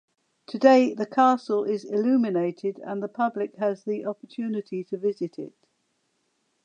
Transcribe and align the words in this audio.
Today 0.47 0.95
the 0.95 1.05
castle 1.05 1.63
is 1.63 1.85
illuminated 1.85 2.79
and 2.79 3.03
the 3.03 3.07
public 3.07 3.57
has 3.57 3.83
the 3.83 4.03
opportunity 4.07 4.83
to 4.85 4.97
visit 4.97 5.37
it. 5.37 5.53